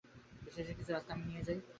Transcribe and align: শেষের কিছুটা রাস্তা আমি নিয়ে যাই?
শেষের 0.53 0.75
কিছুটা 0.77 0.93
রাস্তা 0.93 1.11
আমি 1.13 1.23
নিয়ে 1.29 1.45
যাই? 1.47 1.59